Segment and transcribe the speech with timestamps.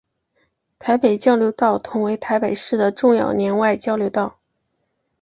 [0.79, 4.39] 台北交流道同为台北市的重要联外交流道。